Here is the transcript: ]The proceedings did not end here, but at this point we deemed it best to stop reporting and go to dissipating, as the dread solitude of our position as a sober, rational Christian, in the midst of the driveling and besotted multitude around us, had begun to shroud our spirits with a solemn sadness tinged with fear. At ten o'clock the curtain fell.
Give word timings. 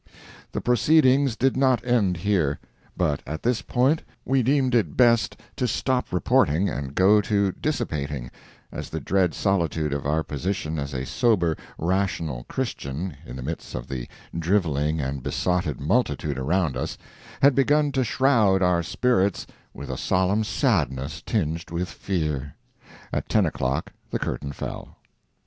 ]The 0.53 0.61
proceedings 0.61 1.35
did 1.35 1.55
not 1.55 1.85
end 1.85 2.17
here, 2.17 2.57
but 2.97 3.21
at 3.27 3.43
this 3.43 3.61
point 3.61 4.01
we 4.25 4.41
deemed 4.41 4.73
it 4.73 4.97
best 4.97 5.37
to 5.57 5.67
stop 5.67 6.11
reporting 6.11 6.69
and 6.69 6.95
go 6.95 7.21
to 7.21 7.51
dissipating, 7.51 8.31
as 8.71 8.89
the 8.89 8.99
dread 8.99 9.35
solitude 9.35 9.93
of 9.93 10.07
our 10.07 10.23
position 10.23 10.79
as 10.79 10.95
a 10.95 11.05
sober, 11.05 11.55
rational 11.77 12.45
Christian, 12.49 13.15
in 13.27 13.35
the 13.35 13.43
midst 13.43 13.75
of 13.75 13.87
the 13.87 14.07
driveling 14.35 14.99
and 14.99 15.21
besotted 15.21 15.79
multitude 15.79 16.39
around 16.39 16.75
us, 16.75 16.97
had 17.43 17.53
begun 17.53 17.91
to 17.91 18.03
shroud 18.03 18.63
our 18.63 18.81
spirits 18.81 19.45
with 19.71 19.91
a 19.91 19.97
solemn 19.97 20.43
sadness 20.43 21.21
tinged 21.23 21.69
with 21.69 21.87
fear. 21.89 22.55
At 23.13 23.29
ten 23.29 23.45
o'clock 23.45 23.93
the 24.09 24.17
curtain 24.17 24.51
fell. 24.51 24.97